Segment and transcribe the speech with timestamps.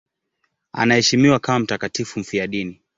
[0.71, 2.81] Anaheshimiwa kama mtakatifu mfiadini.